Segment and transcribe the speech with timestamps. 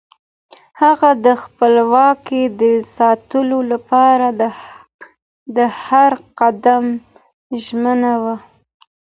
[0.81, 2.63] هغه د خپلواکۍ د
[2.97, 4.27] ساتلو لپاره
[5.57, 6.85] د هر قدم
[7.65, 8.23] ژمن و.